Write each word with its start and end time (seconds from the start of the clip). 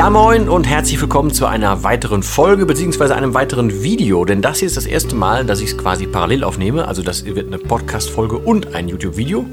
Ja 0.00 0.08
moin 0.08 0.48
und 0.48 0.66
herzlich 0.66 0.98
willkommen 0.98 1.30
zu 1.30 1.44
einer 1.44 1.82
weiteren 1.84 2.22
Folge 2.22 2.64
bzw. 2.64 3.12
einem 3.12 3.34
weiteren 3.34 3.82
Video, 3.82 4.24
denn 4.24 4.40
das 4.40 4.60
hier 4.60 4.66
ist 4.66 4.78
das 4.78 4.86
erste 4.86 5.14
Mal, 5.14 5.44
dass 5.44 5.60
ich 5.60 5.72
es 5.72 5.76
quasi 5.76 6.06
parallel 6.06 6.42
aufnehme, 6.42 6.88
also 6.88 7.02
das 7.02 7.26
wird 7.26 7.48
eine 7.48 7.58
Podcast-Folge 7.58 8.38
und 8.38 8.74
ein 8.74 8.88
YouTube-Video. 8.88 9.44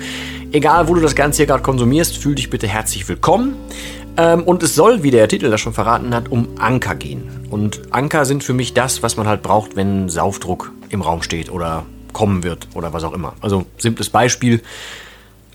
Egal, 0.53 0.87
wo 0.87 0.93
du 0.93 1.01
das 1.01 1.15
Ganze 1.15 1.39
hier 1.39 1.47
gerade 1.47 1.63
konsumierst, 1.63 2.15
fühl 2.15 2.33
dich 2.33 2.49
bitte 2.49 2.65
herzlich 2.65 3.09
willkommen. 3.09 3.57
Ähm, 4.15 4.43
und 4.43 4.63
es 4.63 4.73
soll, 4.73 5.03
wie 5.03 5.11
der 5.11 5.27
Titel 5.27 5.49
das 5.49 5.59
schon 5.59 5.73
verraten 5.73 6.15
hat, 6.15 6.31
um 6.31 6.47
Anker 6.57 6.95
gehen. 6.95 7.29
Und 7.49 7.81
Anker 7.91 8.23
sind 8.23 8.41
für 8.41 8.53
mich 8.53 8.73
das, 8.73 9.03
was 9.03 9.17
man 9.17 9.27
halt 9.27 9.41
braucht, 9.41 9.75
wenn 9.75 10.07
Saufdruck 10.07 10.71
im 10.87 11.01
Raum 11.01 11.23
steht 11.23 11.51
oder 11.51 11.85
kommen 12.13 12.45
wird 12.45 12.69
oder 12.73 12.93
was 12.93 13.03
auch 13.03 13.13
immer. 13.13 13.33
Also 13.41 13.65
simples 13.77 14.09
Beispiel 14.09 14.61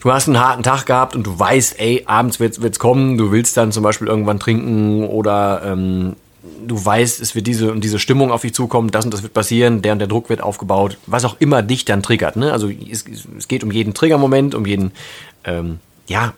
du 0.03 0.13
hast 0.13 0.27
einen 0.27 0.41
harten 0.41 0.63
Tag 0.63 0.87
gehabt 0.87 1.15
und 1.15 1.25
du 1.27 1.39
weißt, 1.39 1.79
ey, 1.79 2.03
abends 2.07 2.41
wird's, 2.41 2.61
wird's 2.61 2.79
kommen, 2.79 3.17
du 3.17 3.31
willst 3.31 3.57
dann 3.57 3.71
zum 3.71 3.85
Beispiel 3.85 4.09
irgendwann 4.09 4.41
trinken 4.41 5.07
oder 5.07 5.63
ähm, 5.65 6.17
du 6.67 6.85
weißt, 6.85 7.21
es 7.21 7.37
wird 7.37 7.47
diese 7.47 7.71
und 7.71 7.85
diese 7.85 8.01
Stimmung 8.01 8.33
auf 8.33 8.43
dich 8.43 8.53
zukommen, 8.53 8.91
das 8.91 9.05
und 9.05 9.15
das 9.15 9.23
wird 9.23 9.33
passieren, 9.33 9.81
der 9.81 9.93
und 9.93 10.01
der 10.01 10.09
Druck 10.09 10.29
wird 10.29 10.43
aufgebaut, 10.43 10.99
was 11.07 11.25
auch 11.25 11.37
immer 11.39 11.63
dich 11.63 11.85
dann 11.85 12.03
triggert. 12.03 12.35
Ne? 12.37 12.53
Also 12.53 12.69
es, 12.69 13.05
es 13.39 13.47
geht 13.47 13.63
um 13.63 13.71
jeden 13.71 13.95
Triggermoment, 13.95 14.57
um 14.57 14.67
jeden, 14.67 14.91
ähm, 15.45 15.79
ja, 16.09 16.35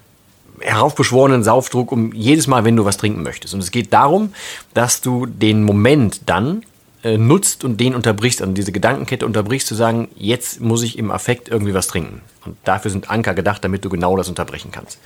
heraufbeschworenen 0.61 1.43
Saufdruck, 1.43 1.91
um 1.91 2.12
jedes 2.12 2.47
Mal, 2.47 2.65
wenn 2.65 2.77
du 2.77 2.84
was 2.84 2.99
trinken 2.99 3.23
möchtest. 3.23 3.55
Und 3.55 3.61
es 3.61 3.71
geht 3.71 3.93
darum, 3.93 4.34
dass 4.75 5.01
du 5.01 5.27
den 5.27 5.65
Moment 5.65 6.21
dann 6.27 6.65
äh, 7.05 7.19
nutzt 7.19 7.64
und 7.64 7.78
den 7.78 7.94
unterbrichst, 7.94 8.41
also 8.41 8.52
diese 8.52 8.72
Gedankenkette 8.72 9.27
unterbrichst, 9.27 9.69
zu 9.69 9.74
sagen, 9.74 10.08
jetzt 10.16 10.60
muss 10.60 10.83
ich 10.83 10.98
im 10.98 11.10
Affekt 11.10 11.48
irgendwie 11.48 11.74
was 11.74 11.86
trinken. 11.86 12.22
Und 12.44 12.56
dafür 12.64 12.91
sind 12.91 13.10
Anker 13.10 13.34
gedacht, 13.34 13.62
damit 13.64 13.84
du 13.84 13.88
genau 13.91 14.16
das 14.16 14.28
unterbrechen 14.28 14.70
kannst. 14.72 14.98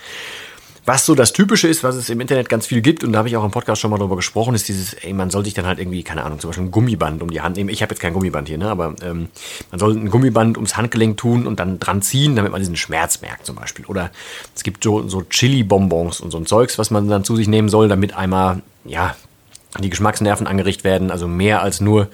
Was 0.89 1.05
so 1.05 1.15
das 1.15 1.35
Typische 1.35 1.69
ist, 1.69 1.85
was 1.85 1.97
es 1.97 2.09
im 2.09 2.19
Internet 2.19 2.49
ganz 2.49 2.67
viel 2.67 2.81
gibt, 2.81 3.05
und 3.05 3.13
da 3.13 3.19
habe 3.19 3.29
ich 3.29 3.37
auch 3.37 3.45
im 3.45 3.51
Podcast 3.51 3.79
schon 3.83 3.91
mal 3.91 3.99
drüber 3.99 4.17
gesprochen, 4.17 4.55
ist 4.55 4.69
dieses, 4.69 4.95
ey, 4.95 5.13
man 5.13 5.29
soll 5.29 5.45
sich 5.45 5.53
dann 5.53 5.67
halt 5.67 5.79
irgendwie, 5.79 6.03
keine 6.03 6.25
Ahnung, 6.25 6.39
zum 6.39 6.49
Beispiel 6.49 6.65
ein 6.65 6.71
Gummiband 6.71 7.23
um 7.23 7.31
die 7.31 7.43
Hand 7.43 7.57
nehmen. 7.59 7.69
Ich 7.69 7.83
habe 7.83 7.93
jetzt 7.93 8.01
kein 8.01 8.15
Gummiband 8.15 8.49
hier, 8.49 8.57
ne, 8.57 8.71
aber 8.71 8.95
ähm, 9.03 9.29
man 9.71 9.79
soll 9.79 9.95
ein 9.95 10.09
Gummiband 10.09 10.57
ums 10.57 10.79
Handgelenk 10.79 11.19
tun 11.19 11.47
und 11.47 11.61
dann 11.61 11.79
dran 11.79 12.01
ziehen, 12.01 12.37
damit 12.37 12.53
man 12.53 12.61
diesen 12.63 12.77
Schmerz 12.77 13.21
merkt 13.21 13.45
zum 13.45 13.57
Beispiel. 13.57 13.85
Oder 13.85 14.11
es 14.57 14.63
gibt 14.63 14.83
so, 14.83 15.07
so 15.09 15.21
Chili-Bonbons 15.21 16.21
und 16.21 16.31
so 16.31 16.39
ein 16.39 16.47
Zeugs, 16.47 16.79
was 16.79 16.91
man 16.91 17.07
dann 17.09 17.23
zu 17.23 17.37
sich 17.37 17.49
nehmen 17.49 17.69
soll, 17.69 17.89
damit 17.89 18.17
einmal, 18.17 18.63
ja, 18.87 19.15
die 19.79 19.91
Geschmacksnerven 19.91 20.47
angeregt 20.47 20.85
werden, 20.85 21.11
also 21.11 21.29
mehr 21.29 21.63
als 21.63 21.81
nur 21.81 22.09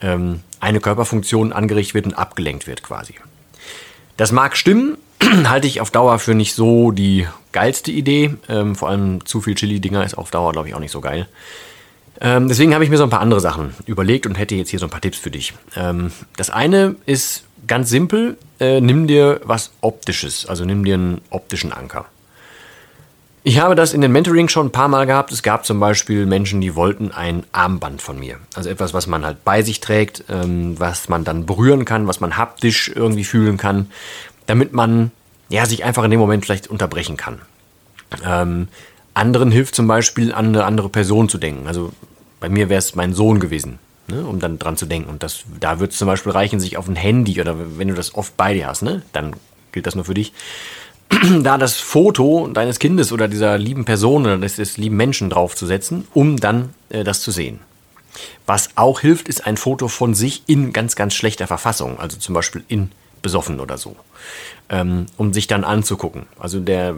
ähm, 0.00 0.40
eine 0.60 0.80
Körperfunktion 0.80 1.52
angeregt 1.52 1.94
wird 1.94 2.06
und 2.06 2.14
abgelenkt 2.14 2.66
wird 2.66 2.82
quasi. 2.82 3.14
Das 4.16 4.32
mag 4.32 4.56
stimmen, 4.56 4.96
halte 5.44 5.66
ich 5.66 5.80
auf 5.80 5.90
Dauer 5.90 6.18
für 6.18 6.34
nicht 6.34 6.54
so 6.54 6.90
die 6.90 7.26
geilste 7.52 7.90
Idee. 7.90 8.34
Ähm, 8.48 8.76
vor 8.76 8.88
allem 8.88 9.24
zu 9.26 9.40
viel 9.40 9.54
Chili-Dinger 9.54 10.04
ist 10.04 10.14
auf 10.16 10.30
Dauer, 10.30 10.52
glaube 10.52 10.68
ich, 10.68 10.74
auch 10.74 10.80
nicht 10.80 10.92
so 10.92 11.00
geil. 11.00 11.26
Ähm, 12.20 12.48
deswegen 12.48 12.74
habe 12.74 12.84
ich 12.84 12.90
mir 12.90 12.98
so 12.98 13.04
ein 13.04 13.10
paar 13.10 13.20
andere 13.20 13.40
Sachen 13.40 13.74
überlegt 13.86 14.26
und 14.26 14.36
hätte 14.36 14.54
jetzt 14.54 14.70
hier 14.70 14.78
so 14.78 14.86
ein 14.86 14.90
paar 14.90 15.00
Tipps 15.00 15.18
für 15.18 15.30
dich. 15.30 15.54
Ähm, 15.76 16.12
das 16.36 16.50
eine 16.50 16.94
ist 17.06 17.44
ganz 17.66 17.90
simpel, 17.90 18.36
äh, 18.60 18.80
nimm 18.80 19.06
dir 19.06 19.40
was 19.44 19.72
Optisches, 19.80 20.46
also 20.46 20.64
nimm 20.64 20.84
dir 20.84 20.94
einen 20.94 21.20
optischen 21.30 21.72
Anker. 21.72 22.06
Ich 23.44 23.58
habe 23.58 23.74
das 23.74 23.92
in 23.92 24.00
den 24.00 24.12
Mentoring 24.12 24.48
schon 24.48 24.68
ein 24.68 24.72
paar 24.72 24.86
Mal 24.86 25.04
gehabt. 25.04 25.32
Es 25.32 25.42
gab 25.42 25.66
zum 25.66 25.80
Beispiel 25.80 26.26
Menschen, 26.26 26.60
die 26.60 26.76
wollten 26.76 27.10
ein 27.10 27.42
Armband 27.50 28.00
von 28.00 28.18
mir. 28.18 28.38
Also 28.54 28.70
etwas, 28.70 28.94
was 28.94 29.08
man 29.08 29.24
halt 29.24 29.44
bei 29.44 29.62
sich 29.62 29.80
trägt, 29.80 30.24
ähm, 30.28 30.78
was 30.78 31.08
man 31.08 31.24
dann 31.24 31.44
berühren 31.44 31.84
kann, 31.84 32.06
was 32.06 32.20
man 32.20 32.36
haptisch 32.36 32.92
irgendwie 32.94 33.24
fühlen 33.24 33.56
kann, 33.56 33.90
damit 34.46 34.72
man 34.72 35.10
ja, 35.48 35.66
sich 35.66 35.84
einfach 35.84 36.04
in 36.04 36.12
dem 36.12 36.20
Moment 36.20 36.44
vielleicht 36.44 36.68
unterbrechen 36.68 37.16
kann. 37.16 37.40
Ähm, 38.24 38.68
anderen 39.12 39.50
hilft 39.50 39.74
zum 39.74 39.88
Beispiel, 39.88 40.32
an 40.32 40.46
eine 40.46 40.64
andere 40.64 40.88
Person 40.88 41.28
zu 41.28 41.36
denken. 41.36 41.66
Also 41.66 41.92
bei 42.38 42.48
mir 42.48 42.68
wäre 42.68 42.78
es 42.78 42.94
mein 42.94 43.12
Sohn 43.12 43.40
gewesen, 43.40 43.80
ne, 44.06 44.24
um 44.24 44.38
dann 44.38 44.60
dran 44.60 44.76
zu 44.76 44.86
denken. 44.86 45.10
Und 45.10 45.24
das, 45.24 45.44
da 45.58 45.80
würde 45.80 45.90
es 45.90 45.98
zum 45.98 46.06
Beispiel 46.06 46.32
reichen, 46.32 46.60
sich 46.60 46.76
auf 46.76 46.88
ein 46.88 46.96
Handy 46.96 47.40
oder 47.40 47.56
wenn 47.76 47.88
du 47.88 47.94
das 47.94 48.14
oft 48.14 48.36
bei 48.36 48.54
dir 48.54 48.68
hast, 48.68 48.82
ne, 48.82 49.02
dann 49.12 49.34
gilt 49.72 49.86
das 49.86 49.96
nur 49.96 50.04
für 50.04 50.14
dich 50.14 50.32
da 51.42 51.58
das 51.58 51.76
Foto 51.76 52.48
deines 52.48 52.78
Kindes 52.78 53.12
oder 53.12 53.28
dieser 53.28 53.58
lieben 53.58 53.84
Person 53.84 54.22
oder 54.22 54.38
des, 54.38 54.56
des 54.56 54.76
lieben 54.76 54.96
Menschen 54.96 55.30
draufzusetzen, 55.30 56.06
um 56.14 56.38
dann 56.38 56.74
äh, 56.88 57.04
das 57.04 57.20
zu 57.20 57.30
sehen. 57.30 57.60
Was 58.46 58.70
auch 58.76 59.00
hilft, 59.00 59.28
ist 59.28 59.46
ein 59.46 59.56
Foto 59.56 59.88
von 59.88 60.14
sich 60.14 60.42
in 60.46 60.72
ganz, 60.72 60.96
ganz 60.96 61.14
schlechter 61.14 61.46
Verfassung, 61.46 61.98
also 61.98 62.18
zum 62.18 62.34
Beispiel 62.34 62.64
in 62.68 62.90
besoffen 63.22 63.60
oder 63.60 63.78
so, 63.78 63.96
ähm, 64.68 65.06
um 65.16 65.32
sich 65.32 65.46
dann 65.46 65.64
anzugucken. 65.64 66.26
Also 66.38 66.60
der, 66.60 66.94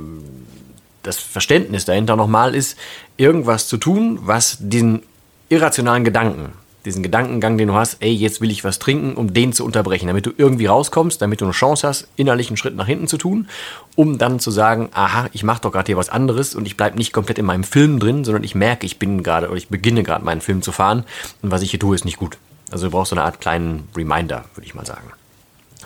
das 1.03 1.19
Verständnis 1.19 1.85
dahinter 1.85 2.17
nochmal 2.17 2.55
ist, 2.55 2.77
irgendwas 3.17 3.69
zu 3.69 3.77
tun, 3.77 4.19
was 4.23 4.57
diesen 4.59 5.03
irrationalen 5.51 6.05
Gedanken, 6.05 6.53
diesen 6.84 7.03
Gedankengang, 7.03 7.56
den 7.56 7.69
du 7.69 7.75
hast, 7.75 7.97
ey, 8.00 8.12
jetzt 8.12 8.41
will 8.41 8.50
ich 8.50 8.65
was 8.65 8.78
trinken, 8.78 9.15
um 9.15 9.33
den 9.33 9.53
zu 9.53 9.65
unterbrechen, 9.65 10.06
damit 10.06 10.27
du 10.27 10.33
irgendwie 10.37 10.67
rauskommst, 10.67 11.21
damit 11.22 11.41
du 11.41 11.47
eine 11.47 11.53
Chance 11.53 11.89
hast, 11.89 12.09
innerlich 12.17 12.49
einen 12.49 12.56
Schritt 12.56 12.77
nach 12.77 12.87
hinten 12.87 13.09
zu 13.09 13.17
tun, 13.17 13.49
um 13.97 14.19
dann 14.19 14.39
zu 14.39 14.50
sagen, 14.50 14.91
aha, 14.93 15.28
ich 15.33 15.44
mache 15.44 15.62
doch 15.62 15.73
gerade 15.73 15.87
hier 15.87 15.97
was 15.97 16.11
anderes 16.11 16.55
und 16.55 16.67
ich 16.67 16.77
bleibe 16.77 16.99
nicht 16.99 17.12
komplett 17.12 17.39
in 17.39 17.47
meinem 17.47 17.65
Film 17.65 17.99
drin, 17.99 18.25
sondern 18.25 18.44
ich 18.44 18.55
merke, 18.55 18.87
ich 18.87 18.99
bin 18.99 19.23
gerade 19.23 19.49
oder 19.49 19.56
ich 19.56 19.69
beginne 19.69 20.03
gerade 20.03 20.25
meinen 20.25 20.41
Film 20.41 20.62
zu 20.62 20.73
fahren 20.73 21.05
und 21.43 21.50
was 21.50 21.62
ich 21.62 21.71
hier 21.71 21.81
tue, 21.81 21.94
ist 21.94 22.05
nicht 22.05 22.19
gut. 22.19 22.37
Also 22.71 22.87
du 22.87 22.91
brauchst 22.91 23.11
so 23.11 23.17
eine 23.17 23.25
Art 23.25 23.41
kleinen 23.41 23.89
Reminder, 23.97 24.44
würde 24.55 24.67
ich 24.67 24.75
mal 24.75 24.87
sagen. 24.87 25.12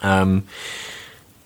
Ähm, 0.02 0.42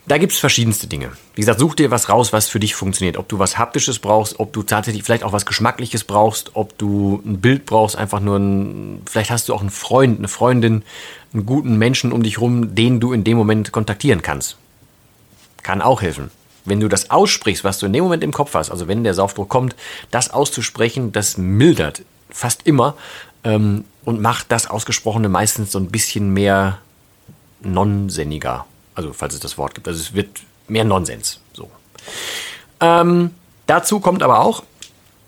da 0.07 0.19
gibt 0.19 0.33
es 0.33 0.39
verschiedenste 0.39 0.89
Dinge. 0.89 1.13
Wie 1.35 1.43
gesagt, 1.43 1.61
such 1.61 1.77
dir 1.77 1.93
was 1.93 2.09
raus, 2.09 2.33
was 2.33 2.49
für 2.49 2.59
dich 2.59 2.75
funktioniert. 2.75 3.17
Ob 3.17 3.29
du 3.29 3.39
was 3.39 3.57
Haptisches 3.57 4.01
brauchst, 4.01 4.41
ob 4.41 4.53
du 4.53 4.65
tatsächlich 4.65 5.05
vielleicht 5.05 5.23
auch 5.23 5.33
was 5.33 5.47
Geschmackliches 5.47 6.05
brauchst, 6.05 6.51
ob 6.55 6.77
du 6.77 7.23
ein 7.25 7.41
Bild 7.41 7.67
brauchst, 7.67 7.97
einfach 7.97 8.19
nur 8.19 8.39
ein, 8.39 9.03
vielleicht 9.09 9.31
hast 9.31 9.49
du 9.49 9.55
auch 9.55 9.61
einen 9.61 9.71
Freund, 9.71 10.19
eine 10.19 10.29
Freundin, 10.29 10.83
einen 11.33 11.47
guten 11.47 11.79
Menschen 11.79 12.11
um 12.11 12.25
dich 12.25 12.41
rum, 12.41 12.75
den 12.75 12.99
du 12.99 13.13
in 13.13 13.23
dem 13.23 13.37
Moment 13.37 13.71
kontaktieren 13.71 14.23
kannst. 14.23 14.57
Kann 15.63 15.81
auch 15.81 16.03
helfen. 16.03 16.31
Wenn 16.65 16.81
du 16.81 16.89
das 16.89 17.11
aussprichst, 17.11 17.63
was 17.63 17.79
du 17.79 17.87
in 17.87 17.93
dem 17.93 18.03
Moment 18.03 18.25
im 18.25 18.33
Kopf 18.33 18.55
hast, 18.55 18.71
also 18.71 18.89
wenn 18.89 19.05
der 19.05 19.15
Saufdruck 19.15 19.49
kommt, 19.49 19.77
das 20.11 20.31
auszusprechen, 20.31 21.13
das 21.13 21.37
mildert 21.39 22.03
fast 22.29 22.67
immer 22.67 22.97
ähm, 23.45 23.85
und 24.05 24.21
macht 24.21 24.51
das 24.51 24.69
Ausgesprochene 24.69 25.29
meistens 25.29 25.71
so 25.71 25.79
ein 25.79 25.91
bisschen 25.91 26.33
mehr 26.33 26.79
nonsenniger. 27.63 28.67
Also, 28.95 29.13
falls 29.13 29.35
es 29.35 29.41
das 29.41 29.59
Wort 29.59 29.75
gibt. 29.75 29.89
Also, 29.89 30.01
es 30.01 30.15
wird 30.15 30.29
mehr 30.69 30.85
Nonsens. 30.85 31.41
So. 31.53 31.71
Ähm, 32.81 33.31
dazu 33.67 34.01
kommt 34.01 34.23
aber 34.23 34.41
auch, 34.41 34.65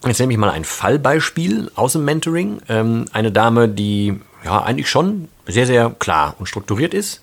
jetzt 0.06 0.19
nehme 0.19 0.32
ich 0.32 0.38
mal 0.38 0.50
ein 0.50 0.64
Fallbeispiel 0.64 1.70
aus 1.75 1.93
dem 1.93 2.05
Mentoring. 2.05 2.61
Ähm, 2.69 3.06
eine 3.12 3.32
Dame, 3.32 3.69
die 3.69 4.20
ja 4.44 4.62
eigentlich 4.62 4.88
schon 4.88 5.28
sehr, 5.46 5.66
sehr 5.66 5.90
klar 5.99 6.34
und 6.38 6.46
strukturiert 6.46 6.94
ist, 6.94 7.20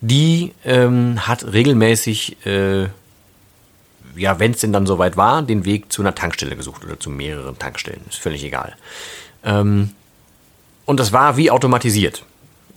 die 0.00 0.52
ähm, 0.64 1.26
hat 1.26 1.52
regelmäßig, 1.52 2.44
äh, 2.46 2.84
ja, 4.16 4.38
wenn 4.38 4.52
es 4.52 4.60
denn 4.60 4.72
dann 4.72 4.86
soweit 4.86 5.16
war, 5.16 5.42
den 5.42 5.64
Weg 5.64 5.92
zu 5.92 6.02
einer 6.02 6.14
Tankstelle 6.14 6.56
gesucht 6.56 6.84
oder 6.84 6.98
zu 6.98 7.10
mehreren 7.10 7.58
Tankstellen. 7.58 8.00
Ist 8.08 8.18
völlig 8.18 8.44
egal. 8.44 8.76
Ähm, 9.44 9.90
und 10.84 11.00
das 11.00 11.12
war 11.12 11.36
wie 11.36 11.50
automatisiert. 11.50 12.24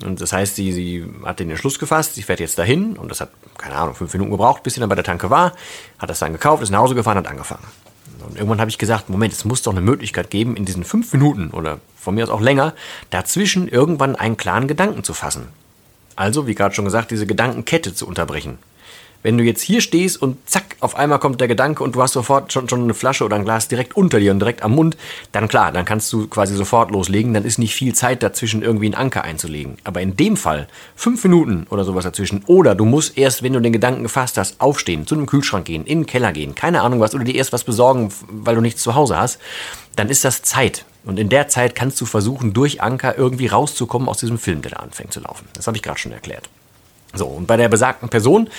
Und 0.03 0.21
das 0.21 0.31
heißt, 0.31 0.55
sie, 0.55 0.71
sie 0.71 1.05
hat 1.25 1.39
den 1.39 1.49
Entschluss 1.49 1.77
gefasst, 1.77 2.15
sie 2.15 2.23
fährt 2.23 2.39
jetzt 2.39 2.57
dahin 2.57 2.95
und 2.97 3.09
das 3.09 3.21
hat, 3.21 3.31
keine 3.57 3.75
Ahnung, 3.75 3.95
fünf 3.95 4.13
Minuten 4.13 4.31
gebraucht, 4.31 4.63
bis 4.63 4.75
sie 4.75 4.79
dann 4.79 4.89
bei 4.89 4.95
der 4.95 5.03
Tanke 5.03 5.29
war, 5.29 5.53
hat 5.97 6.09
das 6.09 6.19
dann 6.19 6.31
gekauft, 6.31 6.63
ist 6.63 6.69
nach 6.69 6.79
Hause 6.79 6.95
gefahren, 6.95 7.17
hat 7.17 7.27
angefangen. 7.27 7.65
Und 8.27 8.35
irgendwann 8.35 8.59
habe 8.59 8.69
ich 8.69 8.77
gesagt, 8.77 9.09
Moment, 9.09 9.33
es 9.33 9.45
muss 9.45 9.61
doch 9.61 9.71
eine 9.71 9.81
Möglichkeit 9.81 10.29
geben, 10.29 10.55
in 10.55 10.65
diesen 10.65 10.83
fünf 10.83 11.11
Minuten 11.13 11.51
oder 11.51 11.79
von 11.97 12.15
mir 12.15 12.23
aus 12.23 12.29
auch 12.29 12.41
länger, 12.41 12.73
dazwischen 13.09 13.67
irgendwann 13.67 14.15
einen 14.15 14.37
klaren 14.37 14.67
Gedanken 14.67 15.03
zu 15.03 15.13
fassen. 15.13 15.47
Also, 16.15 16.47
wie 16.47 16.55
gerade 16.55 16.75
schon 16.75 16.85
gesagt, 16.85 17.11
diese 17.11 17.25
Gedankenkette 17.25 17.93
zu 17.93 18.05
unterbrechen. 18.07 18.57
Wenn 19.21 19.37
du 19.37 19.43
jetzt 19.43 19.61
hier 19.61 19.81
stehst 19.81 20.21
und 20.21 20.37
zack, 20.49 20.77
auf 20.79 20.95
einmal 20.95 21.19
kommt 21.19 21.41
der 21.41 21.49
Gedanke 21.49 21.83
und 21.83 21.95
du 21.95 22.01
hast 22.01 22.13
sofort 22.13 22.53
schon, 22.53 22.69
schon 22.69 22.83
eine 22.83 22.93
Flasche 22.93 23.25
oder 23.25 23.35
ein 23.35 23.43
Glas 23.43 23.67
direkt 23.67 23.97
unter 23.97 24.19
dir 24.19 24.31
und 24.31 24.39
direkt 24.39 24.63
am 24.63 24.73
Mund, 24.73 24.95
dann 25.33 25.49
klar, 25.49 25.71
dann 25.71 25.83
kannst 25.83 26.11
du 26.13 26.27
quasi 26.27 26.55
sofort 26.55 26.91
loslegen, 26.91 27.33
dann 27.33 27.43
ist 27.43 27.59
nicht 27.59 27.75
viel 27.75 27.93
Zeit 27.93 28.23
dazwischen, 28.23 28.61
irgendwie 28.61 28.85
einen 28.85 28.95
Anker 28.95 29.23
einzulegen. 29.23 29.77
Aber 29.83 30.01
in 30.01 30.15
dem 30.15 30.37
Fall, 30.37 30.67
fünf 30.95 31.23
Minuten 31.23 31.67
oder 31.69 31.83
sowas 31.83 32.05
dazwischen, 32.05 32.43
oder 32.47 32.75
du 32.75 32.85
musst 32.85 33.17
erst, 33.17 33.43
wenn 33.43 33.53
du 33.53 33.59
den 33.59 33.73
Gedanken 33.73 34.03
gefasst 34.03 34.37
hast, 34.37 34.61
aufstehen, 34.61 35.05
zu 35.05 35.15
einem 35.15 35.25
Kühlschrank 35.25 35.65
gehen, 35.65 35.85
in 35.85 36.01
den 36.01 36.05
Keller 36.05 36.31
gehen, 36.31 36.55
keine 36.55 36.81
Ahnung 36.81 37.01
was, 37.01 37.13
oder 37.13 37.25
dir 37.25 37.35
erst 37.35 37.51
was 37.51 37.65
besorgen, 37.65 38.13
weil 38.29 38.55
du 38.55 38.61
nichts 38.61 38.81
zu 38.81 38.95
Hause 38.95 39.17
hast, 39.17 39.39
dann 39.95 40.09
ist 40.09 40.23
das 40.23 40.43
Zeit. 40.43 40.85
Und 41.03 41.19
in 41.19 41.29
der 41.29 41.47
Zeit 41.49 41.75
kannst 41.75 41.99
du 41.99 42.05
versuchen, 42.05 42.53
durch 42.53 42.81
Anker 42.81 43.17
irgendwie 43.17 43.47
rauszukommen 43.47 44.07
aus 44.07 44.19
diesem 44.19 44.37
Film, 44.37 44.61
der 44.61 44.71
da 44.71 44.77
anfängt 44.77 45.11
zu 45.11 45.19
laufen. 45.19 45.45
Das 45.53 45.67
habe 45.67 45.75
ich 45.75 45.83
gerade 45.83 45.99
schon 45.99 46.11
erklärt. 46.11 46.49
So, 47.13 47.25
und 47.25 47.47
bei 47.47 47.57
der 47.57 47.69
besagten 47.69 48.09
Person 48.09 48.49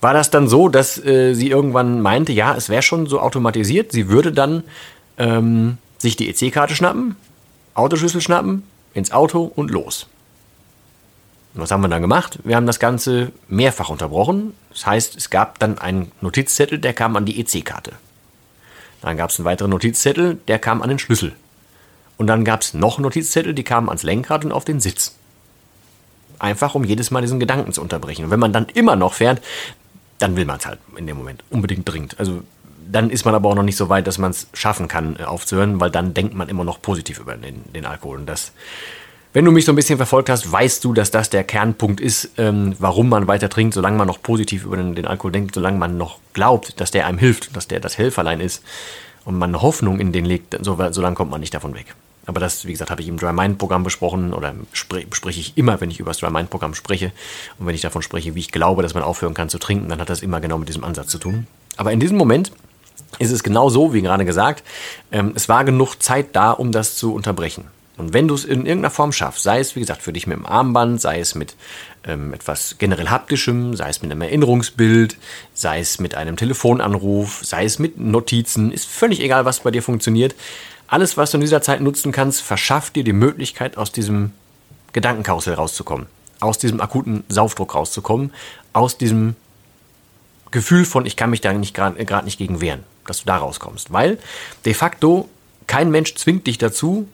war 0.00 0.12
das 0.12 0.30
dann 0.30 0.48
so, 0.48 0.68
dass 0.68 1.02
äh, 1.04 1.34
sie 1.34 1.50
irgendwann 1.50 2.00
meinte, 2.00 2.32
ja, 2.32 2.54
es 2.56 2.68
wäre 2.68 2.82
schon 2.82 3.06
so 3.06 3.20
automatisiert. 3.20 3.92
Sie 3.92 4.08
würde 4.08 4.32
dann 4.32 4.64
ähm, 5.18 5.78
sich 5.98 6.16
die 6.16 6.28
EC-Karte 6.28 6.74
schnappen, 6.74 7.16
Autoschlüssel 7.74 8.20
schnappen, 8.20 8.64
ins 8.92 9.12
Auto 9.12 9.50
und 9.54 9.70
los. 9.70 10.08
Und 11.54 11.60
was 11.60 11.70
haben 11.70 11.82
wir 11.82 11.88
dann 11.88 12.02
gemacht? 12.02 12.38
Wir 12.44 12.56
haben 12.56 12.66
das 12.66 12.80
Ganze 12.80 13.30
mehrfach 13.46 13.88
unterbrochen. 13.88 14.54
Das 14.70 14.86
heißt, 14.86 15.16
es 15.16 15.30
gab 15.30 15.58
dann 15.58 15.78
einen 15.78 16.10
Notizzettel, 16.20 16.78
der 16.78 16.94
kam 16.94 17.14
an 17.14 17.24
die 17.24 17.38
EC-Karte. 17.40 17.92
Dann 19.02 19.16
gab 19.16 19.30
es 19.30 19.38
einen 19.38 19.44
weiteren 19.44 19.70
Notizzettel, 19.70 20.38
der 20.48 20.58
kam 20.58 20.82
an 20.82 20.88
den 20.88 20.98
Schlüssel. 20.98 21.34
Und 22.16 22.26
dann 22.26 22.44
gab 22.44 22.62
es 22.62 22.74
noch 22.74 22.98
Notizzettel, 22.98 23.54
die 23.54 23.64
kamen 23.64 23.88
ans 23.88 24.02
Lenkrad 24.02 24.44
und 24.44 24.52
auf 24.52 24.64
den 24.64 24.80
Sitz 24.80 25.16
einfach 26.42 26.74
um 26.74 26.84
jedes 26.84 27.10
Mal 27.10 27.20
diesen 27.20 27.40
Gedanken 27.40 27.72
zu 27.72 27.80
unterbrechen. 27.80 28.24
Und 28.24 28.30
wenn 28.30 28.40
man 28.40 28.52
dann 28.52 28.66
immer 28.74 28.96
noch 28.96 29.14
fährt, 29.14 29.40
dann 30.18 30.36
will 30.36 30.44
man 30.44 30.58
es 30.58 30.66
halt 30.66 30.78
in 30.96 31.06
dem 31.06 31.16
Moment 31.16 31.42
unbedingt 31.50 31.90
dringend. 31.90 32.18
Also 32.18 32.42
dann 32.90 33.10
ist 33.10 33.24
man 33.24 33.34
aber 33.34 33.48
auch 33.48 33.54
noch 33.54 33.62
nicht 33.62 33.76
so 33.76 33.88
weit, 33.88 34.06
dass 34.06 34.18
man 34.18 34.32
es 34.32 34.48
schaffen 34.52 34.88
kann, 34.88 35.16
äh, 35.18 35.24
aufzuhören, 35.24 35.80
weil 35.80 35.90
dann 35.90 36.14
denkt 36.14 36.34
man 36.34 36.48
immer 36.48 36.64
noch 36.64 36.82
positiv 36.82 37.18
über 37.18 37.36
den, 37.36 37.64
den 37.72 37.86
Alkohol. 37.86 38.18
Und 38.18 38.26
das, 38.26 38.52
wenn 39.32 39.44
du 39.44 39.52
mich 39.52 39.64
so 39.64 39.72
ein 39.72 39.76
bisschen 39.76 39.96
verfolgt 39.96 40.28
hast, 40.28 40.50
weißt 40.50 40.84
du, 40.84 40.92
dass 40.92 41.10
das 41.10 41.30
der 41.30 41.44
Kernpunkt 41.44 42.00
ist, 42.00 42.30
ähm, 42.38 42.74
warum 42.78 43.08
man 43.08 43.28
weiter 43.28 43.48
trinkt, 43.48 43.74
solange 43.74 43.96
man 43.96 44.06
noch 44.06 44.22
positiv 44.22 44.64
über 44.64 44.76
den, 44.76 44.94
den 44.94 45.06
Alkohol 45.06 45.32
denkt, 45.32 45.54
solange 45.54 45.78
man 45.78 45.96
noch 45.96 46.18
glaubt, 46.34 46.80
dass 46.80 46.90
der 46.90 47.06
einem 47.06 47.18
hilft, 47.18 47.56
dass 47.56 47.68
der 47.68 47.80
das 47.80 47.98
Helferlein 47.98 48.40
ist 48.40 48.62
und 49.24 49.38
man 49.38 49.60
Hoffnung 49.60 50.00
in 50.00 50.12
den 50.12 50.24
legt, 50.24 50.56
so, 50.60 50.78
so 50.90 51.00
lange 51.00 51.14
kommt 51.14 51.30
man 51.30 51.40
nicht 51.40 51.54
davon 51.54 51.74
weg. 51.74 51.94
Aber 52.26 52.40
das, 52.40 52.66
wie 52.66 52.72
gesagt, 52.72 52.90
habe 52.90 53.02
ich 53.02 53.08
im 53.08 53.16
Dry 53.16 53.32
Mind 53.32 53.58
Programm 53.58 53.82
besprochen 53.82 54.32
oder 54.32 54.54
bespreche 54.70 55.40
ich 55.40 55.56
immer, 55.56 55.80
wenn 55.80 55.90
ich 55.90 55.98
über 55.98 56.10
das 56.10 56.18
Dry 56.18 56.30
Mind 56.30 56.50
Programm 56.50 56.74
spreche. 56.74 57.12
Und 57.58 57.66
wenn 57.66 57.74
ich 57.74 57.80
davon 57.80 58.02
spreche, 58.02 58.34
wie 58.34 58.40
ich 58.40 58.52
glaube, 58.52 58.82
dass 58.82 58.94
man 58.94 59.02
aufhören 59.02 59.34
kann 59.34 59.48
zu 59.48 59.58
trinken, 59.58 59.88
dann 59.88 60.00
hat 60.00 60.08
das 60.08 60.22
immer 60.22 60.40
genau 60.40 60.58
mit 60.58 60.68
diesem 60.68 60.84
Ansatz 60.84 61.08
zu 61.08 61.18
tun. 61.18 61.46
Aber 61.76 61.92
in 61.92 62.00
diesem 62.00 62.16
Moment 62.16 62.52
ist 63.18 63.32
es 63.32 63.42
genau 63.42 63.68
so, 63.70 63.92
wie 63.92 64.02
gerade 64.02 64.24
gesagt, 64.24 64.62
ähm, 65.10 65.32
es 65.34 65.48
war 65.48 65.64
genug 65.64 65.96
Zeit 65.96 66.34
da, 66.36 66.52
um 66.52 66.72
das 66.72 66.96
zu 66.96 67.12
unterbrechen. 67.12 67.64
Und 67.98 68.14
wenn 68.14 68.26
du 68.26 68.34
es 68.34 68.44
in 68.44 68.64
irgendeiner 68.66 68.90
Form 68.90 69.12
schaffst, 69.12 69.42
sei 69.42 69.60
es 69.60 69.76
wie 69.76 69.80
gesagt 69.80 70.02
für 70.02 70.12
dich 70.12 70.26
mit 70.26 70.38
dem 70.38 70.46
Armband, 70.46 71.00
sei 71.00 71.20
es 71.20 71.34
mit 71.34 71.54
ähm, 72.04 72.32
etwas 72.32 72.76
generell 72.78 73.08
haptischem, 73.08 73.76
sei 73.76 73.90
es 73.90 74.00
mit 74.00 74.10
einem 74.10 74.22
Erinnerungsbild, 74.22 75.16
sei 75.52 75.80
es 75.80 76.00
mit 76.00 76.14
einem 76.14 76.36
Telefonanruf, 76.36 77.40
sei 77.44 77.64
es 77.64 77.78
mit 77.78 78.00
Notizen, 78.00 78.72
ist 78.72 78.88
völlig 78.88 79.20
egal, 79.20 79.44
was 79.44 79.60
bei 79.60 79.70
dir 79.70 79.82
funktioniert. 79.82 80.34
Alles, 80.92 81.16
was 81.16 81.30
du 81.30 81.38
in 81.38 81.40
dieser 81.40 81.62
Zeit 81.62 81.80
nutzen 81.80 82.12
kannst, 82.12 82.42
verschafft 82.42 82.96
dir 82.96 83.02
die 83.02 83.14
Möglichkeit, 83.14 83.78
aus 83.78 83.92
diesem 83.92 84.32
Gedankenkarussell 84.92 85.54
rauszukommen, 85.54 86.04
aus 86.38 86.58
diesem 86.58 86.82
akuten 86.82 87.24
Saufdruck 87.30 87.74
rauszukommen, 87.74 88.30
aus 88.74 88.98
diesem 88.98 89.34
Gefühl 90.50 90.84
von, 90.84 91.06
ich 91.06 91.16
kann 91.16 91.30
mich 91.30 91.40
da 91.40 91.54
nicht 91.54 91.72
gerade 91.72 92.24
nicht 92.26 92.36
gegen 92.36 92.60
wehren, 92.60 92.84
dass 93.06 93.20
du 93.20 93.24
da 93.24 93.38
rauskommst. 93.38 93.90
Weil 93.90 94.18
de 94.66 94.74
facto 94.74 95.30
kein 95.66 95.90
Mensch 95.90 96.14
zwingt 96.16 96.46
dich 96.46 96.58
dazu, 96.58 97.08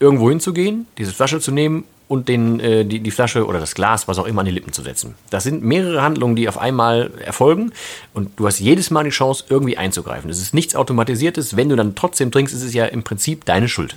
irgendwo 0.00 0.28
hinzugehen, 0.28 0.88
diese 0.98 1.12
Flasche 1.12 1.38
zu 1.38 1.52
nehmen 1.52 1.84
und 2.08 2.28
den, 2.28 2.60
äh, 2.60 2.84
die, 2.84 3.00
die 3.00 3.10
Flasche 3.10 3.46
oder 3.46 3.60
das 3.60 3.74
Glas, 3.74 4.08
was 4.08 4.18
auch 4.18 4.26
immer, 4.26 4.40
an 4.40 4.46
die 4.46 4.52
Lippen 4.52 4.72
zu 4.72 4.82
setzen. 4.82 5.14
Das 5.30 5.44
sind 5.44 5.62
mehrere 5.62 6.02
Handlungen, 6.02 6.36
die 6.36 6.48
auf 6.48 6.58
einmal 6.58 7.10
erfolgen 7.24 7.72
und 8.14 8.38
du 8.38 8.46
hast 8.46 8.60
jedes 8.60 8.90
Mal 8.90 9.04
die 9.04 9.10
Chance, 9.10 9.44
irgendwie 9.48 9.76
einzugreifen. 9.76 10.30
Es 10.30 10.40
ist 10.40 10.54
nichts 10.54 10.74
Automatisiertes. 10.76 11.56
Wenn 11.56 11.68
du 11.68 11.76
dann 11.76 11.94
trotzdem 11.94 12.30
trinkst, 12.30 12.54
ist 12.54 12.62
es 12.62 12.74
ja 12.74 12.86
im 12.86 13.02
Prinzip 13.02 13.44
deine 13.44 13.68
Schuld. 13.68 13.96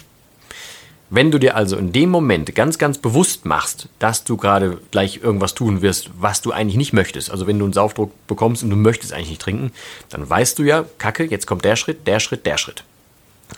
Wenn 1.09 1.29
du 1.29 1.37
dir 1.37 1.55
also 1.55 1.77
in 1.77 1.91
dem 1.91 2.09
Moment 2.09 2.55
ganz, 2.55 2.79
ganz 2.79 2.97
bewusst 2.97 3.45
machst, 3.45 3.89
dass 3.99 4.23
du 4.23 4.37
gerade 4.37 4.79
gleich 4.89 5.21
irgendwas 5.21 5.53
tun 5.53 5.81
wirst, 5.81 6.09
was 6.17 6.41
du 6.41 6.51
eigentlich 6.51 6.77
nicht 6.77 6.93
möchtest, 6.93 7.29
also 7.29 7.45
wenn 7.45 7.59
du 7.59 7.65
einen 7.65 7.73
Saufdruck 7.73 8.11
bekommst 8.27 8.63
und 8.63 8.71
du 8.71 8.75
möchtest 8.75 9.13
eigentlich 9.13 9.29
nicht 9.29 9.41
trinken, 9.41 9.71
dann 10.09 10.27
weißt 10.27 10.57
du 10.57 10.63
ja, 10.63 10.83
Kacke, 10.97 11.25
jetzt 11.25 11.45
kommt 11.45 11.63
der 11.63 11.75
Schritt, 11.75 12.07
der 12.07 12.19
Schritt, 12.19 12.45
der 12.45 12.57
Schritt. 12.57 12.83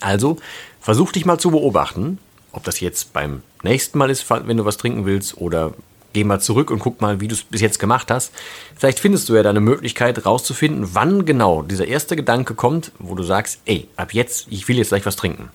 Also 0.01 0.37
versuch 0.81 1.13
dich 1.13 1.25
mal 1.25 1.37
zu 1.37 1.51
beobachten 1.51 2.19
ob 2.51 2.63
das 2.63 2.79
jetzt 2.79 3.13
beim 3.13 3.41
nächsten 3.63 3.97
Mal 3.97 4.09
ist, 4.09 4.29
wenn 4.29 4.57
du 4.57 4.65
was 4.65 4.77
trinken 4.77 5.05
willst, 5.05 5.37
oder 5.37 5.73
geh 6.13 6.23
mal 6.23 6.39
zurück 6.39 6.71
und 6.71 6.79
guck 6.79 7.01
mal, 7.01 7.19
wie 7.19 7.27
du 7.27 7.35
es 7.35 7.43
bis 7.43 7.61
jetzt 7.61 7.79
gemacht 7.79 8.09
hast. 8.09 8.31
Vielleicht 8.75 8.99
findest 8.99 9.29
du 9.29 9.35
ja 9.35 9.43
da 9.43 9.49
eine 9.51 9.59
Möglichkeit 9.59 10.25
rauszufinden, 10.25 10.89
wann 10.93 11.25
genau 11.25 11.61
dieser 11.61 11.87
erste 11.87 12.15
Gedanke 12.15 12.55
kommt, 12.55 12.91
wo 12.97 13.13
du 13.15 13.23
sagst, 13.23 13.59
ey, 13.65 13.87
ab 13.97 14.13
jetzt, 14.13 14.47
ich 14.49 14.67
will 14.67 14.77
jetzt 14.77 14.89
gleich 14.89 15.05
was 15.05 15.15
trinken. 15.15 15.49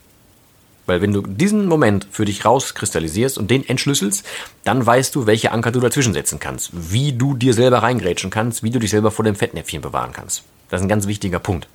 Weil 0.87 1.01
wenn 1.01 1.13
du 1.13 1.23
diesen 1.23 1.67
Moment 1.67 2.09
für 2.11 2.25
dich 2.25 2.45
rauskristallisierst 2.45 3.39
und 3.39 3.51
den 3.51 3.69
entschlüsselst, 3.69 4.27
dann 4.65 4.85
weißt 4.85 5.15
du, 5.15 5.27
welche 5.27 5.53
Anker 5.53 5.71
du 5.71 5.81
dazwischen 5.81 6.13
setzen 6.13 6.41
kannst, 6.41 6.71
wie 6.73 7.13
du 7.13 7.35
dir 7.35 7.55
selber 7.55 7.83
reingrätschen 7.83 8.31
kannst, 8.31 8.63
wie 8.63 8.71
du 8.71 8.81
dich 8.81 8.91
selber 8.91 9.11
vor 9.11 9.25
dem 9.25 9.37
Fettnäpfchen 9.37 9.81
bewahren 9.81 10.13
kannst. 10.13 10.43
Das 10.71 10.81
ist 10.81 10.85
ein 10.85 10.89
ganz 10.89 11.07
wichtiger 11.07 11.39
Punkt. 11.39 11.69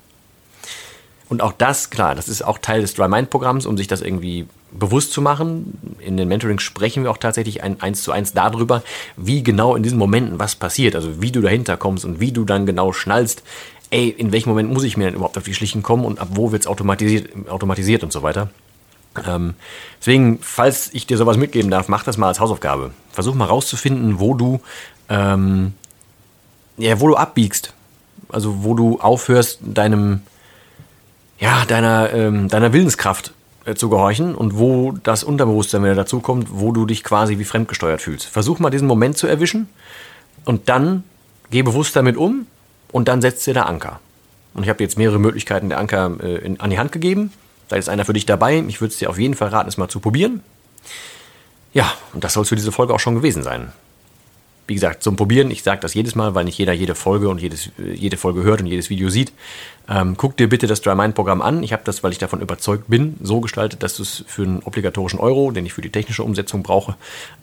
Und 1.28 1.42
auch 1.42 1.52
das, 1.52 1.90
klar, 1.90 2.14
das 2.14 2.28
ist 2.28 2.42
auch 2.42 2.58
Teil 2.58 2.80
des 2.80 2.94
Dry 2.94 3.08
Mind 3.08 3.28
Programms, 3.30 3.66
um 3.66 3.76
sich 3.76 3.86
das 3.86 4.00
irgendwie 4.00 4.46
bewusst 4.72 5.12
zu 5.12 5.20
machen. 5.20 5.96
In 6.00 6.16
den 6.16 6.28
Mentorings 6.28 6.62
sprechen 6.62 7.04
wir 7.04 7.10
auch 7.10 7.18
tatsächlich 7.18 7.62
ein, 7.62 7.80
eins 7.82 8.02
zu 8.02 8.12
eins 8.12 8.32
darüber, 8.32 8.82
wie 9.16 9.42
genau 9.42 9.76
in 9.76 9.82
diesen 9.82 9.98
Momenten 9.98 10.38
was 10.38 10.56
passiert, 10.56 10.94
also 10.94 11.20
wie 11.20 11.32
du 11.32 11.40
dahinter 11.40 11.76
kommst 11.76 12.04
und 12.04 12.20
wie 12.20 12.32
du 12.32 12.44
dann 12.44 12.64
genau 12.64 12.92
schnallst, 12.92 13.42
ey, 13.90 14.08
in 14.08 14.32
welchem 14.32 14.50
Moment 14.50 14.72
muss 14.72 14.84
ich 14.84 14.96
mir 14.96 15.04
denn 15.04 15.14
überhaupt 15.14 15.38
auf 15.38 15.44
die 15.44 15.54
Schlichen 15.54 15.82
kommen 15.82 16.04
und 16.04 16.18
ab 16.18 16.28
wo 16.32 16.52
wird 16.52 16.62
es 16.62 16.66
automatisiert, 16.66 17.48
automatisiert 17.48 18.02
und 18.02 18.12
so 18.12 18.22
weiter. 18.22 18.50
Ähm, 19.26 19.54
deswegen, 20.00 20.38
falls 20.40 20.90
ich 20.92 21.06
dir 21.06 21.16
sowas 21.16 21.36
mitgeben 21.36 21.70
darf, 21.70 21.88
mach 21.88 22.04
das 22.04 22.18
mal 22.18 22.28
als 22.28 22.40
Hausaufgabe. 22.40 22.92
Versuch 23.10 23.34
mal 23.34 23.46
rauszufinden, 23.46 24.20
wo 24.20 24.34
du, 24.34 24.60
ähm, 25.08 25.74
ja, 26.76 27.00
wo 27.00 27.08
du 27.08 27.16
abbiegst. 27.16 27.72
Also 28.28 28.62
wo 28.62 28.74
du 28.74 29.00
aufhörst, 29.00 29.60
deinem, 29.62 30.20
ja, 31.38 31.64
deiner, 31.64 32.12
ähm, 32.12 32.48
deiner 32.48 32.72
Willenskraft 32.72 33.32
äh, 33.64 33.74
zu 33.74 33.88
gehorchen 33.88 34.34
und 34.34 34.58
wo 34.58 34.92
das 35.02 35.24
Unterbewusstsein 35.24 35.82
wieder 35.82 35.94
dazukommt, 35.94 36.48
wo 36.50 36.72
du 36.72 36.86
dich 36.86 37.04
quasi 37.04 37.38
wie 37.38 37.44
fremdgesteuert 37.44 38.02
fühlst. 38.02 38.26
Versuch 38.26 38.58
mal 38.58 38.70
diesen 38.70 38.88
Moment 38.88 39.16
zu 39.16 39.26
erwischen 39.26 39.68
und 40.44 40.68
dann 40.68 41.04
geh 41.50 41.62
bewusst 41.62 41.94
damit 41.96 42.16
um 42.16 42.46
und 42.92 43.08
dann 43.08 43.20
setzt 43.20 43.46
dir 43.46 43.54
der 43.54 43.68
Anker. 43.68 44.00
Und 44.54 44.64
ich 44.64 44.68
habe 44.68 44.82
jetzt 44.82 44.98
mehrere 44.98 45.18
Möglichkeiten 45.18 45.68
der 45.68 45.78
Anker 45.78 46.16
äh, 46.20 46.36
in, 46.38 46.60
an 46.60 46.70
die 46.70 46.78
Hand 46.78 46.92
gegeben. 46.92 47.32
Da 47.68 47.76
ist 47.76 47.88
einer 47.88 48.04
für 48.04 48.14
dich 48.14 48.26
dabei. 48.26 48.64
Ich 48.66 48.80
würde 48.80 48.92
es 48.92 48.98
dir 48.98 49.10
auf 49.10 49.18
jeden 49.18 49.34
Fall 49.34 49.48
raten, 49.48 49.68
es 49.68 49.76
mal 49.76 49.88
zu 49.88 50.00
probieren. 50.00 50.42
Ja, 51.74 51.92
und 52.14 52.24
das 52.24 52.32
soll 52.32 52.42
es 52.42 52.48
für 52.48 52.56
diese 52.56 52.72
Folge 52.72 52.94
auch 52.94 53.00
schon 53.00 53.14
gewesen 53.14 53.42
sein 53.42 53.72
wie 54.68 54.74
gesagt, 54.74 55.02
zum 55.02 55.16
Probieren, 55.16 55.50
ich 55.50 55.62
sage 55.62 55.80
das 55.80 55.94
jedes 55.94 56.14
Mal, 56.14 56.34
weil 56.34 56.44
nicht 56.44 56.58
jeder 56.58 56.74
jede 56.74 56.94
Folge 56.94 57.30
und 57.30 57.40
jedes, 57.40 57.70
jede 57.78 58.18
Folge 58.18 58.42
hört 58.42 58.60
und 58.60 58.66
jedes 58.66 58.90
Video 58.90 59.08
sieht. 59.08 59.32
Ähm, 59.88 60.16
guck 60.18 60.36
dir 60.36 60.48
bitte 60.48 60.66
das 60.66 60.82
DryMind-Programm 60.82 61.40
an. 61.40 61.62
Ich 61.62 61.72
habe 61.72 61.82
das, 61.84 62.04
weil 62.04 62.12
ich 62.12 62.18
davon 62.18 62.42
überzeugt 62.42 62.84
bin, 62.88 63.16
so 63.22 63.40
gestaltet, 63.40 63.82
dass 63.82 63.96
du 63.96 64.02
es 64.02 64.24
für 64.28 64.42
einen 64.42 64.62
obligatorischen 64.62 65.18
Euro, 65.18 65.50
den 65.50 65.64
ich 65.64 65.72
für 65.72 65.80
die 65.80 65.90
technische 65.90 66.22
Umsetzung 66.22 66.62
brauche, 66.62 66.96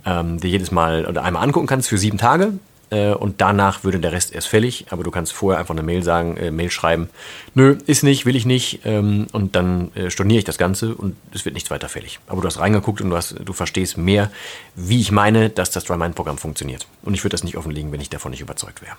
ähm, 0.06 0.40
dir 0.40 0.50
jedes 0.50 0.72
Mal 0.72 1.06
oder 1.06 1.24
einmal 1.24 1.44
angucken 1.44 1.68
kannst 1.68 1.90
für 1.90 1.98
sieben 1.98 2.20
Tage 2.20 2.54
äh, 2.96 3.14
und 3.14 3.42
danach 3.42 3.84
würde 3.84 4.00
der 4.00 4.14
Rest 4.14 4.34
erst 4.34 4.48
fällig. 4.48 4.86
Aber 4.90 5.04
du 5.04 5.12
kannst 5.12 5.34
vorher 5.34 5.60
einfach 5.60 5.74
eine 5.74 5.84
Mail 5.84 6.04
sagen, 6.04 6.38
äh, 6.38 6.52
Mail 6.52 6.72
schreiben, 6.72 7.10
nö, 7.54 7.78
ist 7.86 8.04
nicht, 8.04 8.26
will 8.26 8.36
ich 8.36 8.46
nicht 8.46 8.82
ähm, 8.86 9.28
und 9.34 9.56
dann 9.56 9.94
äh, 9.96 10.10
storniere 10.10 10.40
ich 10.40 10.46
das 10.46 10.58
Ganze 10.58 10.96
und 10.96 11.16
es 11.34 11.44
wird 11.44 11.56
nichts 11.56 11.70
weiter 11.70 11.90
fällig. 11.90 12.20
Aber 12.28 12.42
du 12.42 12.48
hast 12.48 12.60
reingeguckt 12.60 13.02
und 13.02 13.10
du, 13.10 13.18
hast, 13.18 13.36
du 13.44 13.54
verstehst 13.54 13.98
mehr, 13.98 14.32
wie 14.76 15.02
ich 15.02 15.12
meine, 15.12 15.50
dass 15.50 15.72
das 15.72 15.84
DryMind-Programm 15.84 16.38
funktioniert. 16.38 16.88
Und 17.04 17.14
ich 17.14 17.24
würde 17.24 17.34
das 17.34 17.44
nicht 17.44 17.58
offenlegen, 17.58 17.92
wenn 17.92 18.02
ich 18.02 18.10
davon 18.10 18.32
nicht 18.32 18.42
überzeugt 18.42 18.82
wäre. 18.82 18.96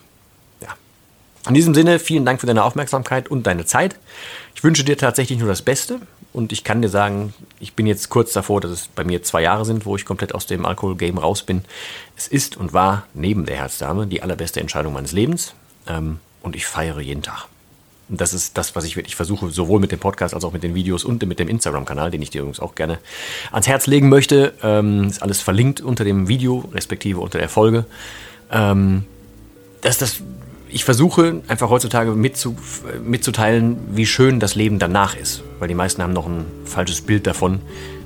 Ja. 0.60 0.68
In 1.48 1.54
diesem 1.54 1.74
Sinne, 1.74 1.98
vielen 1.98 2.26
Dank 2.26 2.40
für 2.40 2.46
deine 2.46 2.64
Aufmerksamkeit 2.64 3.30
und 3.30 3.46
deine 3.46 3.64
Zeit. 3.64 3.96
Ich 4.54 4.62
wünsche 4.62 4.84
dir 4.84 4.98
tatsächlich 4.98 5.38
nur 5.38 5.48
das 5.48 5.62
Beste 5.62 6.00
und 6.36 6.52
ich 6.52 6.64
kann 6.64 6.82
dir 6.82 6.90
sagen, 6.90 7.32
ich 7.60 7.72
bin 7.72 7.86
jetzt 7.86 8.10
kurz 8.10 8.34
davor, 8.34 8.60
dass 8.60 8.70
es 8.70 8.88
bei 8.88 9.04
mir 9.04 9.22
zwei 9.22 9.40
Jahre 9.40 9.64
sind, 9.64 9.86
wo 9.86 9.96
ich 9.96 10.04
komplett 10.04 10.34
aus 10.34 10.44
dem 10.44 10.66
Alkohol-Game 10.66 11.16
raus 11.16 11.42
bin. 11.42 11.62
Es 12.14 12.28
ist 12.28 12.58
und 12.58 12.74
war 12.74 13.06
neben 13.14 13.46
der 13.46 13.56
Herzdame 13.56 14.06
die 14.06 14.20
allerbeste 14.20 14.60
Entscheidung 14.60 14.92
meines 14.92 15.12
Lebens 15.12 15.54
ähm, 15.88 16.18
und 16.42 16.54
ich 16.54 16.66
feiere 16.66 17.00
jeden 17.00 17.22
Tag. 17.22 17.46
Und 18.10 18.20
das 18.20 18.34
ist 18.34 18.58
das, 18.58 18.76
was 18.76 18.84
ich 18.84 18.96
wirklich 18.96 19.16
versuche, 19.16 19.50
sowohl 19.50 19.80
mit 19.80 19.92
dem 19.92 19.98
Podcast 19.98 20.34
als 20.34 20.44
auch 20.44 20.52
mit 20.52 20.62
den 20.62 20.74
Videos 20.74 21.04
und 21.04 21.26
mit 21.26 21.38
dem 21.38 21.48
Instagram-Kanal, 21.48 22.10
den 22.10 22.20
ich 22.20 22.28
dir 22.28 22.42
übrigens 22.42 22.60
auch 22.60 22.74
gerne 22.74 22.98
ans 23.50 23.66
Herz 23.66 23.86
legen 23.86 24.10
möchte. 24.10 24.52
Ähm, 24.62 25.04
ist 25.04 25.22
alles 25.22 25.40
verlinkt 25.40 25.80
unter 25.80 26.04
dem 26.04 26.28
Video, 26.28 26.68
respektive 26.74 27.20
unter 27.20 27.38
der 27.38 27.48
Folge. 27.48 27.86
Ähm, 28.52 29.06
dass 29.80 29.96
das, 29.96 30.20
ich 30.68 30.84
versuche 30.84 31.42
einfach 31.48 31.70
heutzutage 31.70 32.12
mitzu, 32.12 32.56
mitzuteilen, 33.04 33.78
wie 33.92 34.06
schön 34.06 34.40
das 34.40 34.54
Leben 34.54 34.78
danach 34.78 35.16
ist. 35.16 35.42
Weil 35.58 35.68
die 35.68 35.74
meisten 35.74 36.02
haben 36.02 36.12
noch 36.12 36.26
ein 36.26 36.44
falsches 36.64 37.00
Bild 37.00 37.26
davon. 37.26 37.60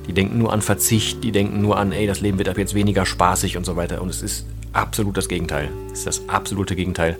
Die 0.06 0.12
denken 0.12 0.38
nur 0.38 0.52
an 0.52 0.62
Verzicht, 0.62 1.22
die 1.24 1.32
denken 1.32 1.60
nur 1.60 1.78
an, 1.78 1.92
ey, 1.92 2.06
das 2.06 2.20
Leben 2.20 2.38
wird 2.38 2.48
ab 2.48 2.58
jetzt 2.58 2.74
weniger 2.74 3.06
spaßig 3.06 3.56
und 3.56 3.64
so 3.64 3.76
weiter. 3.76 4.02
Und 4.02 4.08
es 4.08 4.22
ist 4.22 4.46
absolut 4.72 5.16
das 5.16 5.28
Gegenteil. 5.28 5.68
Es 5.92 6.00
ist 6.00 6.06
das 6.06 6.28
absolute 6.28 6.76
Gegenteil. 6.76 7.16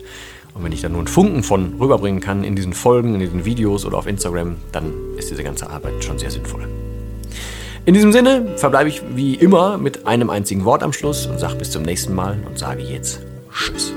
Und 0.55 0.65
wenn 0.65 0.73
ich 0.73 0.81
da 0.81 0.89
nur 0.89 0.99
einen 0.99 1.07
Funken 1.07 1.43
von 1.43 1.75
rüberbringen 1.81 2.21
kann 2.21 2.45
in 2.45 2.57
diesen 2.57 2.73
Folgen, 2.73 3.15
in 3.15 3.21
diesen 3.21 3.45
Videos 3.45 3.85
oder 3.85 3.99
auf 3.99 4.07
Instagram, 4.07 4.57
dann 4.73 4.93
ist 5.17 5.31
diese 5.31 5.45
ganze 5.45 5.71
Arbeit 5.71 6.03
schon 6.05 6.19
sehr 6.19 6.31
sinnvoll. 6.31 6.67
In 7.87 7.95
diesem 7.95 8.13
Sinne 8.13 8.59
verbleibe 8.59 8.89
ich 8.89 9.03
wie 9.15 9.35
immer 9.35 9.79
mit 9.79 10.07
einem 10.07 10.29
einzigen 10.29 10.65
Wort 10.65 10.83
am 10.83 10.93
Schluss 10.93 11.27
und 11.27 11.39
sage 11.39 11.57
bis 11.57 11.71
zum 11.71 11.83
nächsten 11.83 12.15
Mal 12.15 12.39
und 12.47 12.59
sage 12.59 12.83
jetzt 12.83 13.21
Tschüss. 13.53 13.93